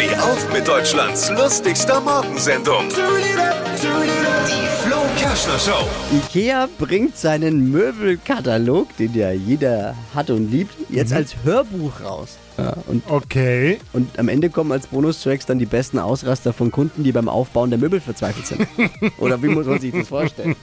[0.00, 2.88] Steh auf mit Deutschlands lustigster Morgensendung.
[2.88, 5.86] Die Flo Kerschner Show.
[6.10, 12.38] Ikea bringt seinen Möbelkatalog, den ja jeder hat und liebt, jetzt als Hörbuch raus.
[12.56, 13.78] Ja, und, Okay.
[13.92, 17.68] und am Ende kommen als Bonustracks dann die besten Ausraster von Kunden, die beim Aufbauen
[17.68, 18.66] der Möbel verzweifelt sind.
[19.18, 20.56] Oder wie muss man sich das vorstellen?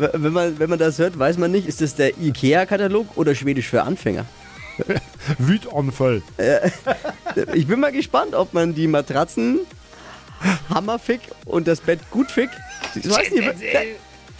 [0.00, 3.36] W- wenn, man, wenn man das hört, weiß man nicht, ist das der Ikea-Katalog oder
[3.36, 4.24] Schwedisch für Anfänger?
[5.38, 6.22] Wütanfall.
[7.54, 9.60] Ich bin mal gespannt, ob man die Matratzen
[10.68, 12.50] Hammerfick und das Bett Gutfick.
[12.94, 13.48] Ich weiß nicht,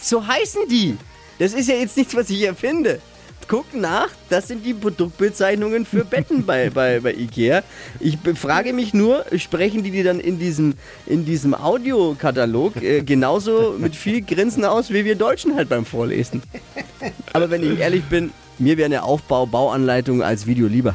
[0.00, 0.96] so heißen die.
[1.38, 3.00] Das ist ja jetzt nichts, was ich erfinde.
[3.48, 7.64] Guck nach, das sind die Produktbezeichnungen für Betten bei, bei, bei Ikea.
[7.98, 10.74] Ich frage mich nur, sprechen die die dann in diesem,
[11.06, 16.42] in diesem Audiokatalog äh, genauso mit viel Grinsen aus, wie wir Deutschen halt beim Vorlesen?
[17.32, 20.94] Aber wenn ich ehrlich bin, mir wäre eine Aufbau-Bauanleitung als Video lieber.